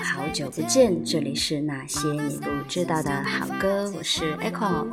[0.00, 4.86] 好久不见，这里是那些你不知道的好歌，我是 Echo，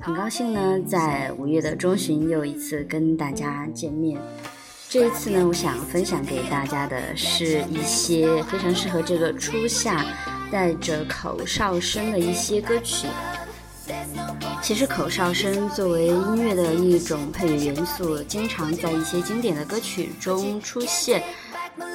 [0.00, 4.20] 很高兴呢，在五月的中旬又一次跟大家见面。
[4.88, 10.04] 这一次呢，我想分享给大家的是一些非常适合这个初夏
[10.50, 13.06] 带着口哨声的一些歌曲。
[14.62, 21.22] 其实口哨声作为音乐的一种配乐元素，经常在一些经典的歌曲中出现。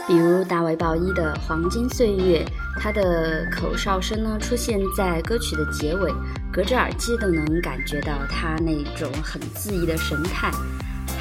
[0.08, 2.46] 比如大卫鲍伊的《黄金岁月》，
[2.80, 6.12] 他的口哨声呢出现在歌曲的结尾，
[6.52, 10.52] 隔着耳机都能感觉到他那种很恣意的神态。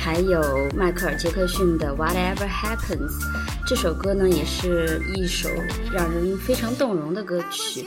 [0.04, 3.20] 还有迈克尔·杰克逊的《Whatever Happens》，
[3.64, 5.48] 这首歌呢也是一首
[5.92, 7.86] 让人非常动容的歌曲。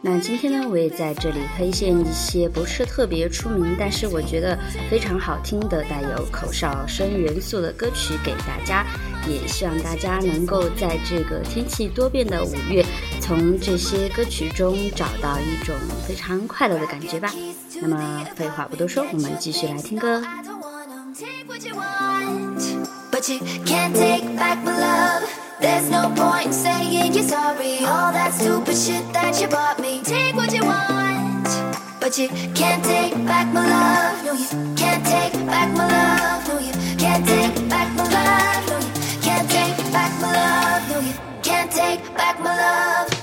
[0.00, 4.58] 那今天呢，我也在这里推荐一些不是特别出名，但是我觉得
[4.90, 8.86] 非常好听的带有口哨声元素的歌曲给大家。
[9.28, 12.82] 也希望大家能够在这个天气多变的五月，
[13.20, 15.76] 从这些歌曲中找到一种
[16.08, 17.30] 非常快乐的感觉吧。
[17.82, 20.22] 那么废话不多说，我们继续来听歌。
[21.60, 25.28] what you want, but you can't take back my love.
[25.60, 27.78] There's no point in saying you're sorry.
[27.80, 30.00] All that stupid shit that you bought me.
[30.02, 31.44] Take what you want,
[32.00, 34.24] but you can't take back my love.
[34.24, 36.48] No, you can't take back my love.
[36.48, 38.66] No, you can't take back my love.
[38.68, 40.90] No, you can't take back my love.
[40.90, 43.19] No, you can't take back my love.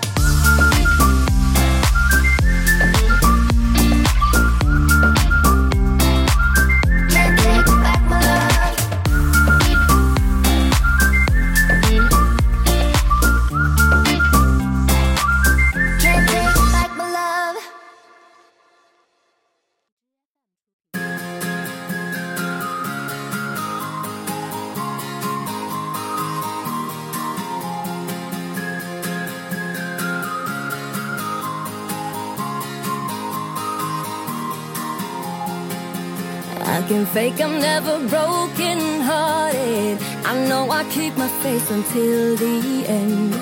[36.62, 39.98] I can fake I'm never broken hearted.
[40.26, 43.36] I know I keep my face until the end.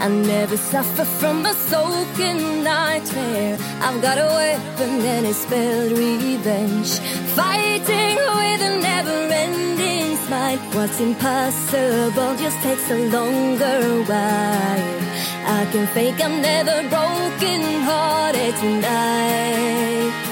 [0.00, 3.56] I never suffer from a soaking nightmare.
[3.80, 6.98] I've got a weapon and it's spelled revenge.
[7.38, 10.58] Fighting with a never ending smile.
[10.76, 15.04] What's impossible just takes a longer while.
[15.46, 20.23] I can fake I'm never broken hearted tonight.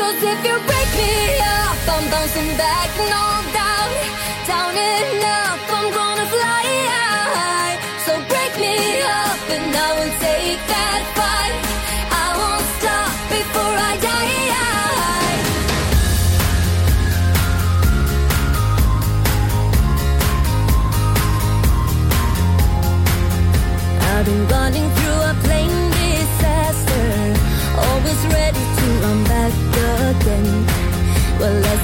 [0.00, 3.92] Cause if you break me up, I'm bouncing back, no doubt.
[4.48, 5.69] Down and up,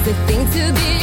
[0.07, 0.96] the thing to be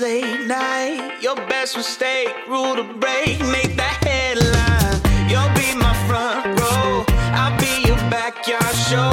[0.00, 1.20] late night.
[1.20, 4.98] Your best mistake, rule to break, make that headline.
[5.28, 7.04] You'll be my front row,
[7.34, 9.11] I'll be your backyard show.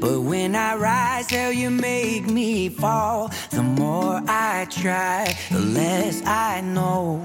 [0.00, 3.30] But when I rise, hell, you make me fall.
[3.50, 7.22] The more I try, the less I know.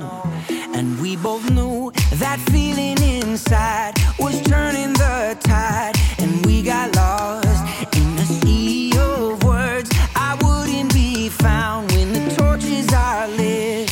[0.49, 7.95] And we both knew that feeling inside was turning the tide, and we got lost
[7.95, 9.89] in the sea of words.
[10.15, 13.89] I wouldn't be found when the torches are lit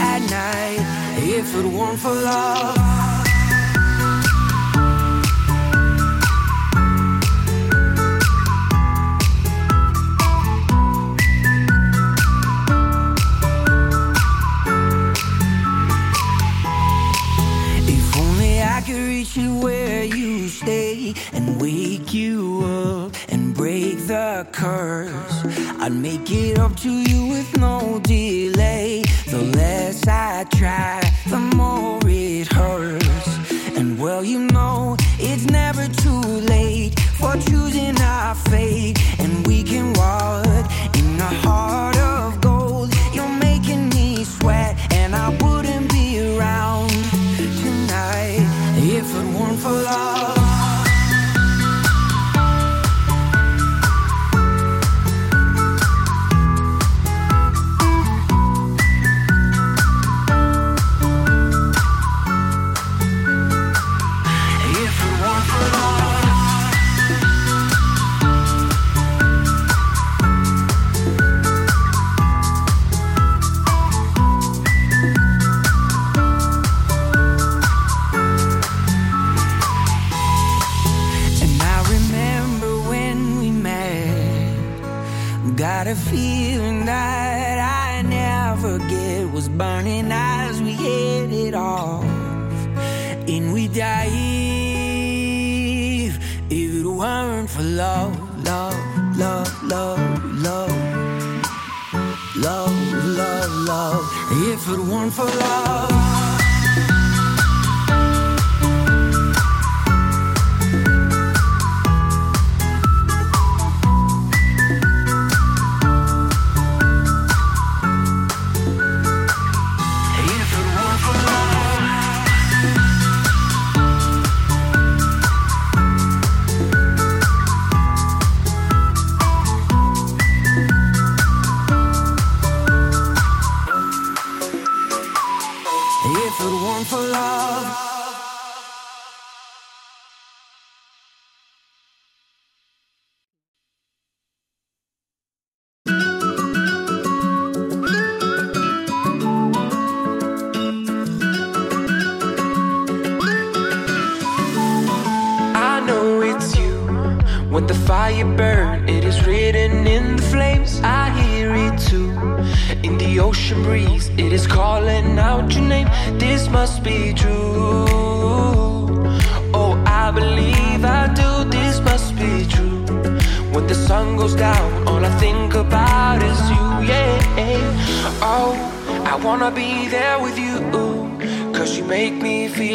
[0.00, 0.80] at night
[1.22, 2.97] if it weren't for love.
[25.88, 29.02] I'd make it up to you with no delay.
[29.26, 33.50] The less I try, the more it hurts.
[33.74, 38.98] And well, you know, it's never too late for choosing our fate.
[39.18, 40.44] And we can walk
[40.94, 42.92] in the heart of gold.
[43.14, 46.90] You're making me sweat, and I wouldn't be around
[47.64, 48.44] tonight
[48.76, 50.37] if it weren't for love.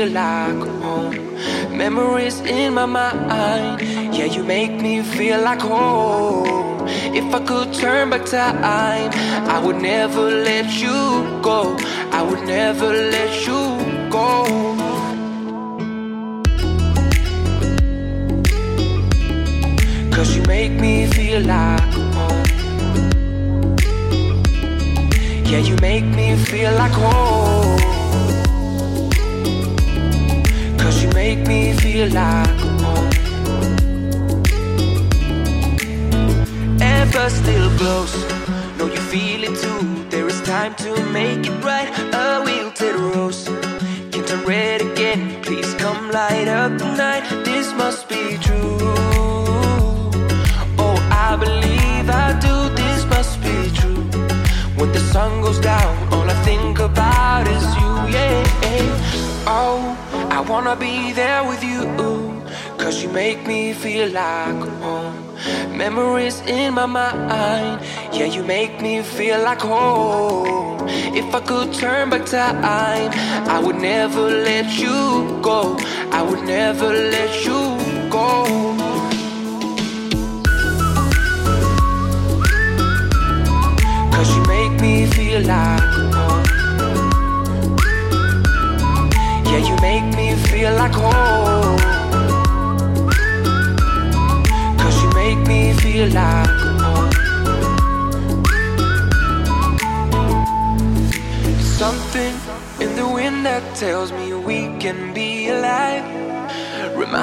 [0.03, 1.77] Feel like home.
[1.77, 3.81] Memories in my mind.
[4.13, 6.88] Yeah, you make me feel like home.
[7.15, 9.12] If I could turn back time,
[9.48, 10.91] I would never let you
[11.41, 11.75] go.
[12.12, 13.62] I would never let you
[14.10, 14.45] go.
[20.15, 22.45] Cause you make me feel like home.
[25.45, 27.82] Yeah, you make me feel like home.
[31.24, 33.10] Make me feel like home.
[36.82, 38.15] Ever still close.
[38.77, 39.84] Know you feel it too.
[40.13, 41.89] There is time to make it right.
[42.24, 43.42] A wilted rose.
[44.12, 45.22] Can turn red again.
[45.46, 47.24] Please come light up the night.
[47.50, 48.77] This must be true.
[50.84, 52.56] Oh, I believe I do.
[52.82, 54.03] This must be true.
[54.77, 57.92] When the sun goes down, all I think about is you.
[58.15, 58.44] Yeah.
[59.46, 60.02] Oh,
[60.47, 61.83] wanna be there with you.
[62.77, 65.15] Cause you make me feel like home.
[65.77, 67.81] Memories in my mind.
[68.12, 70.88] Yeah, you make me feel like home.
[71.15, 73.12] If I could turn back time,
[73.47, 75.77] I would never let you go.
[76.12, 77.77] I would never let you
[78.09, 78.73] go.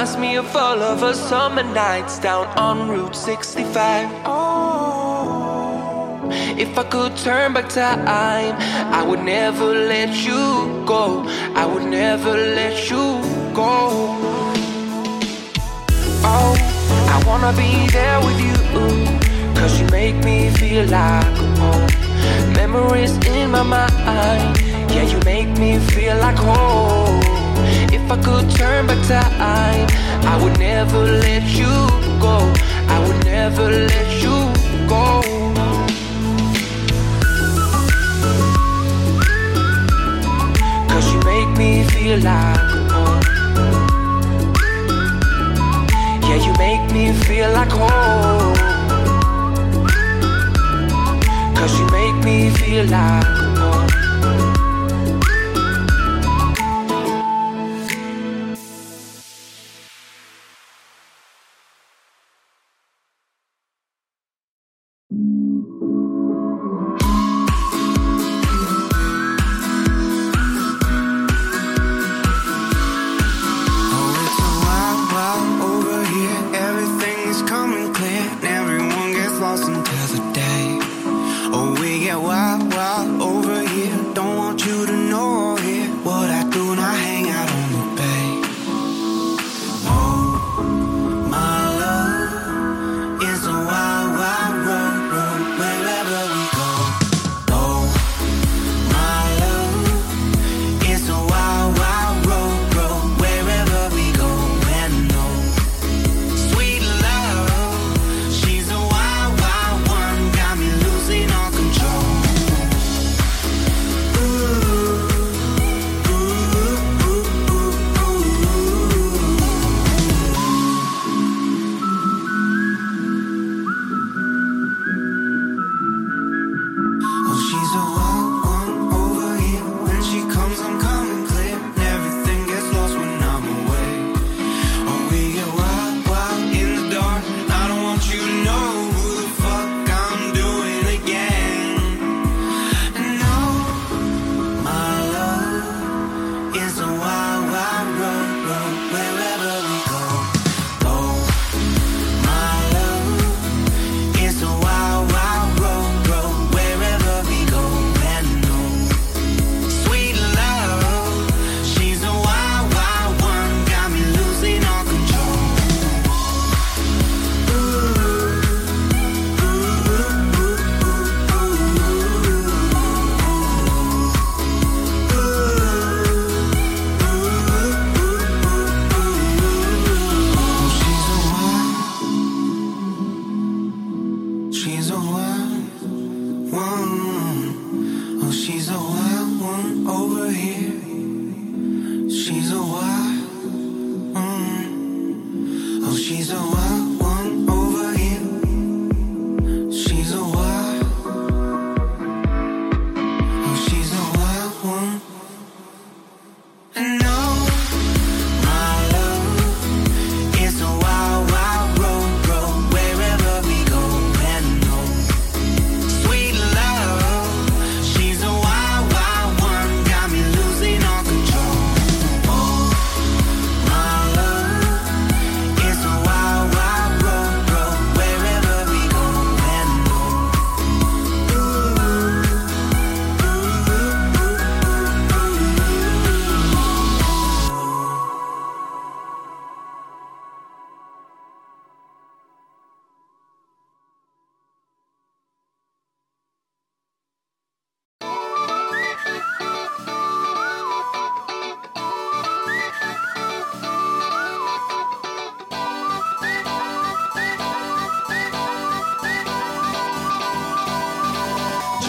[0.01, 4.09] Reminds me of all of our summer nights down on Route 65.
[4.25, 5.77] Oh,
[6.57, 8.57] if I could turn back time,
[8.95, 11.27] I would never let you go.
[11.55, 13.21] I would never let you
[13.53, 13.91] go.
[16.25, 16.55] Oh,
[17.15, 18.57] I wanna be there with you.
[19.61, 21.87] Cause you make me feel like home.
[22.55, 24.59] Memories in my mind.
[24.95, 27.20] Yeah, you make me feel like home.
[28.13, 29.87] If I could turn back time,
[30.27, 31.73] I would never let you
[32.19, 32.39] go.
[32.89, 34.37] I would never let you
[34.89, 35.23] go.
[40.89, 42.59] Cause you make me feel like
[42.91, 43.23] home.
[46.27, 48.57] Yeah, you make me feel like home.
[51.55, 53.50] Cause you make me feel like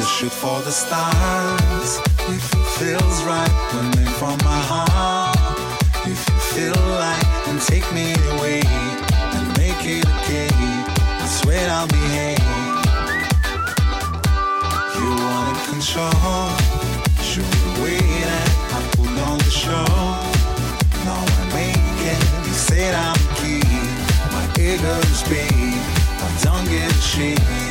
[0.01, 1.99] Just shoot for the stars.
[2.27, 5.37] If it feels right, burning from my heart.
[6.07, 10.49] If you feel like, then take me away and make it okay.
[11.21, 12.41] I swear I'll behave.
[14.97, 16.49] You wanted control,
[17.21, 18.49] should we wait at?
[18.73, 19.85] I pulled on the show.
[21.05, 22.21] Now I make it.
[22.47, 23.61] You said I'm key.
[24.33, 25.53] My ego's big.
[26.25, 27.70] I don't give a shit.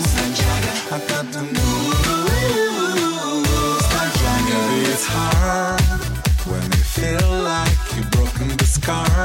[6.49, 9.20] when you feel like you've broken the scar.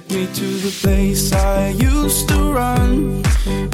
[0.00, 3.22] Take me to the place I used to run.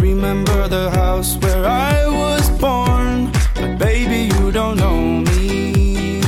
[0.01, 3.31] Remember the house where I was born.
[3.55, 6.21] But baby, you don't know me.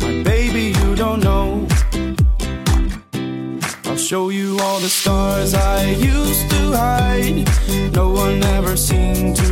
[0.00, 1.66] My baby, you don't know.
[3.86, 7.48] I'll show you all the stars I used to hide.
[7.92, 9.45] No one ever seemed to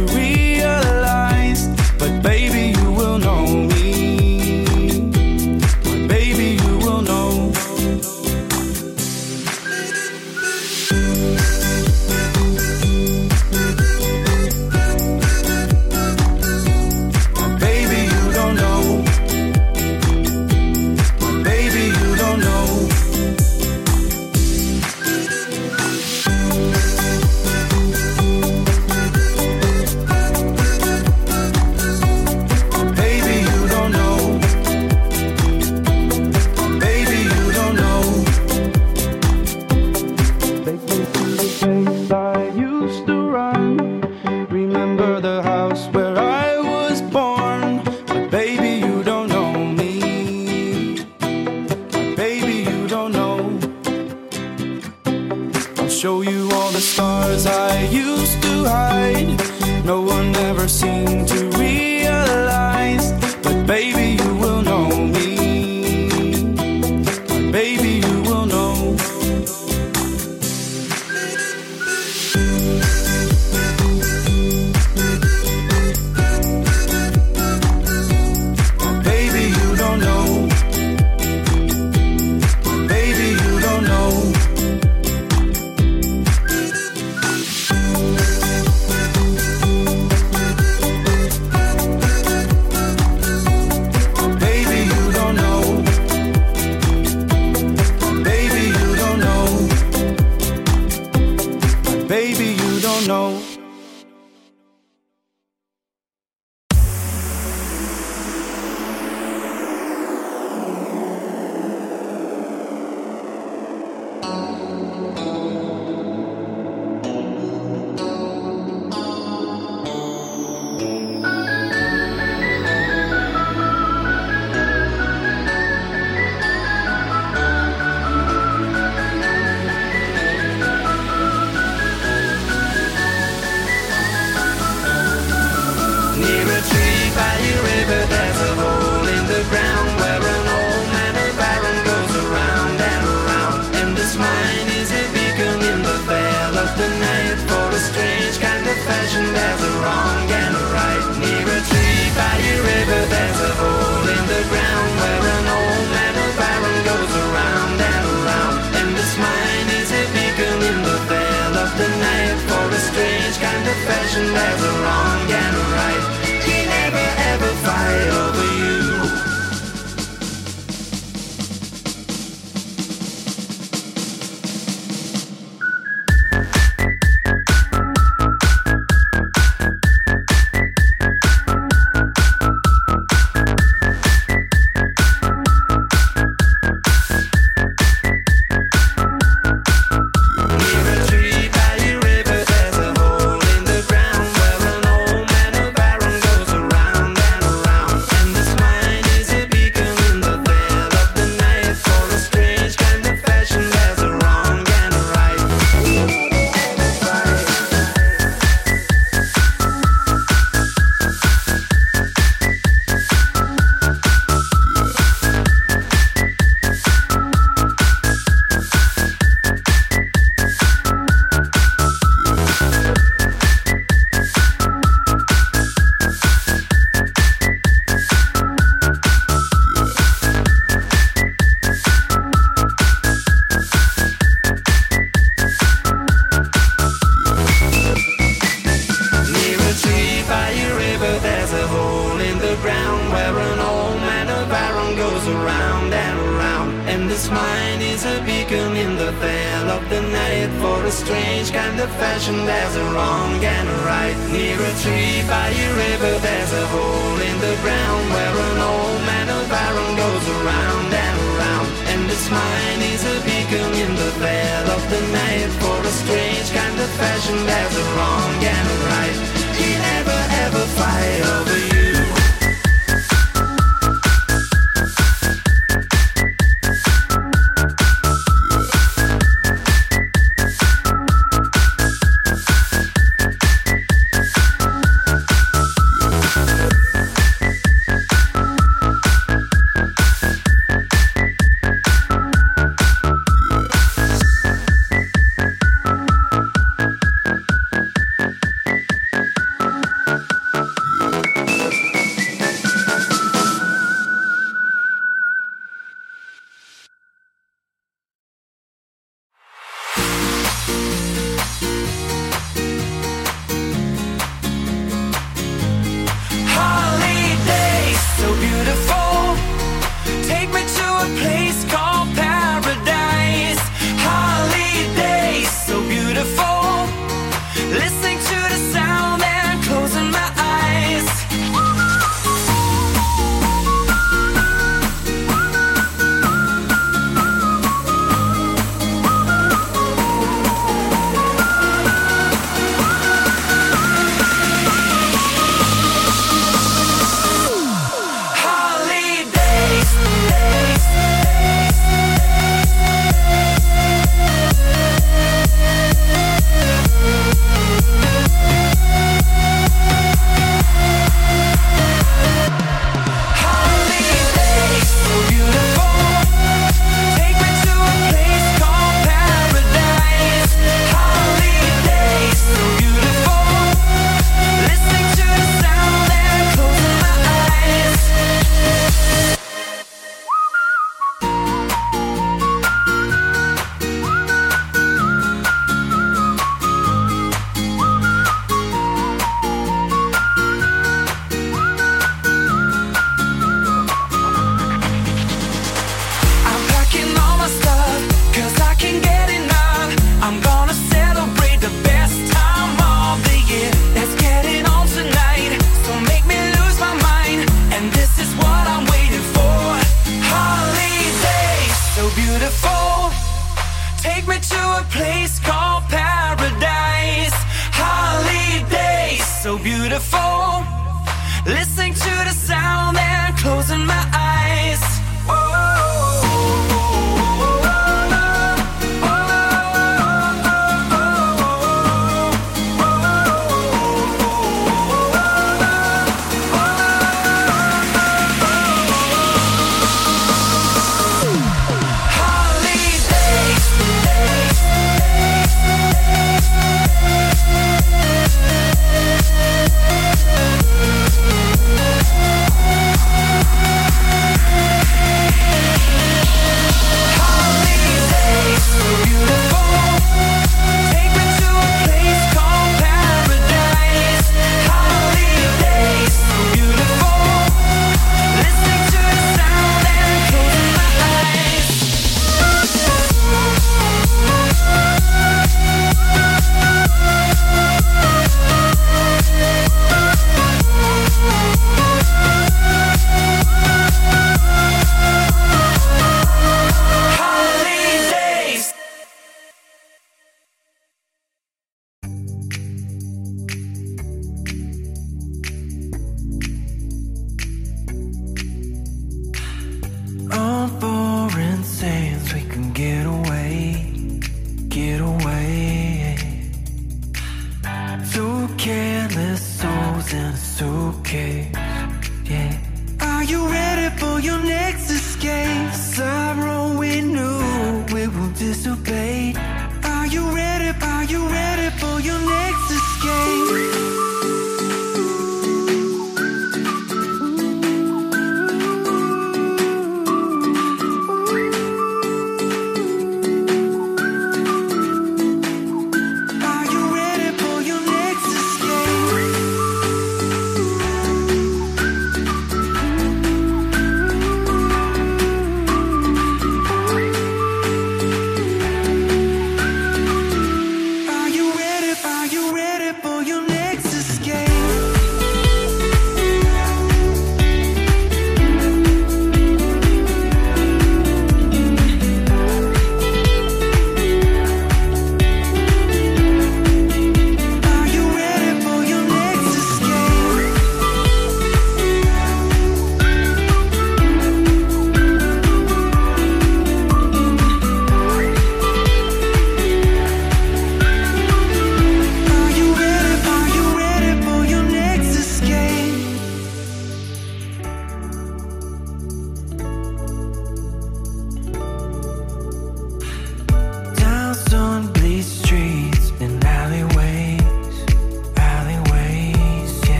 [250.94, 252.46] strange kind of fashion.
[252.46, 254.16] There's a wrong and a right.
[254.30, 259.00] Near a tree by a river, there's a hole in the ground where an old
[259.11, 261.68] man of iron goes around and around.
[261.90, 266.48] And this mine is a beacon in the veil of the night for a strange
[266.54, 267.37] kind of fashion.
[267.44, 269.18] There's a wrong and a right.
[269.59, 271.73] He never ever fight over you.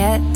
[0.00, 0.35] On,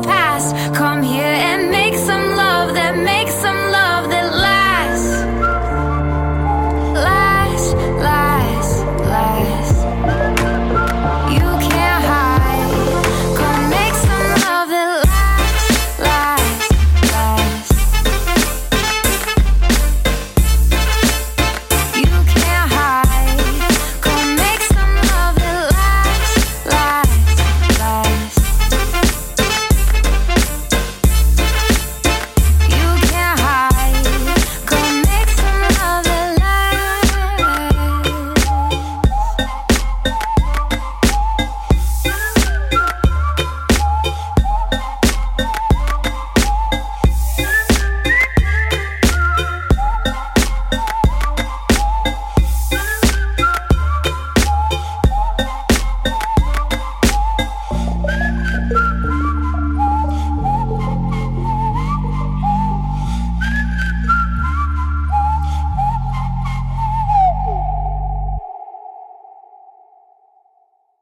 [0.00, 0.74] past.
[0.74, 0.91] Come